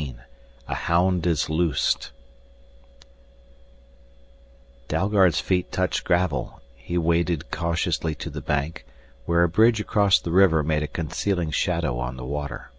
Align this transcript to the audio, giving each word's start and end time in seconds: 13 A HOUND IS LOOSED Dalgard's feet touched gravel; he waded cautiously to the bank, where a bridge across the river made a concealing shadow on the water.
13 0.00 0.20
A 0.68 0.74
HOUND 0.74 1.26
IS 1.26 1.50
LOOSED 1.50 2.08
Dalgard's 4.88 5.40
feet 5.40 5.70
touched 5.70 6.04
gravel; 6.04 6.62
he 6.74 6.96
waded 6.96 7.50
cautiously 7.50 8.14
to 8.14 8.30
the 8.30 8.40
bank, 8.40 8.86
where 9.26 9.42
a 9.42 9.46
bridge 9.50 9.78
across 9.78 10.18
the 10.18 10.32
river 10.32 10.62
made 10.62 10.82
a 10.82 10.88
concealing 10.88 11.50
shadow 11.50 11.98
on 11.98 12.16
the 12.16 12.24
water. 12.24 12.70